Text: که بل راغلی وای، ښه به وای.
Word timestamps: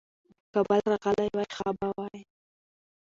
که 0.53 0.59
بل 0.69 0.81
راغلی 0.91 1.27
وای، 1.35 1.47
ښه 1.55 1.67
به 1.79 1.87
وای. 1.97 2.19